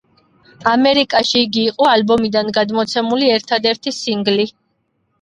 [0.71, 4.53] ამერიკაში იგი იყო ალბომიდან გამოცემული ერთადერთი სინგლი.